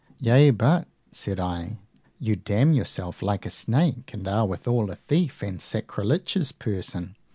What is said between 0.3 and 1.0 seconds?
but,